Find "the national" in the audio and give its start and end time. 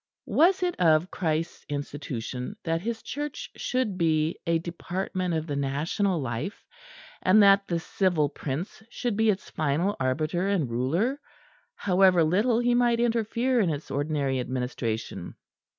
5.45-6.19